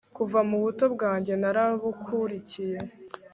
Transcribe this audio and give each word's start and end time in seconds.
kuva 0.17 0.39
mu 0.49 0.57
buto 0.63 0.85
bwanjye 0.93 1.33
narabukurikiye 1.41 2.79